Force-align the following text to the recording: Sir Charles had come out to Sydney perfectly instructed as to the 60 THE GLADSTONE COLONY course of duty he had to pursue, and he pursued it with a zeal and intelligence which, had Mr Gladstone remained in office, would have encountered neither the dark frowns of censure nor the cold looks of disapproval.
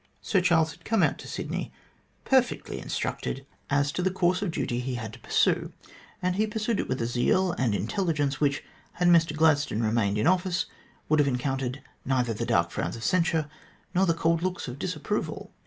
Sir 0.19 0.41
Charles 0.41 0.71
had 0.71 0.83
come 0.83 1.03
out 1.03 1.19
to 1.19 1.27
Sydney 1.27 1.71
perfectly 2.25 2.79
instructed 2.79 3.45
as 3.69 3.91
to 3.91 4.01
the 4.01 4.09
60 4.09 4.09
THE 4.09 4.09
GLADSTONE 4.09 4.11
COLONY 4.11 4.19
course 4.19 4.41
of 4.41 4.51
duty 4.51 4.79
he 4.79 4.95
had 4.95 5.13
to 5.13 5.19
pursue, 5.19 5.73
and 6.23 6.37
he 6.37 6.47
pursued 6.47 6.79
it 6.79 6.87
with 6.89 6.99
a 7.03 7.05
zeal 7.05 7.51
and 7.51 7.75
intelligence 7.75 8.41
which, 8.41 8.63
had 8.93 9.09
Mr 9.09 9.35
Gladstone 9.37 9.83
remained 9.83 10.17
in 10.17 10.25
office, 10.25 10.65
would 11.07 11.19
have 11.19 11.27
encountered 11.27 11.83
neither 12.03 12.33
the 12.33 12.47
dark 12.47 12.71
frowns 12.71 12.95
of 12.95 13.03
censure 13.03 13.47
nor 13.93 14.07
the 14.07 14.15
cold 14.15 14.41
looks 14.41 14.67
of 14.67 14.79
disapproval. 14.79 15.51